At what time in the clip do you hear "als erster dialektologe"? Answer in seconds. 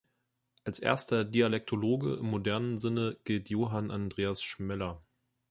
0.63-2.15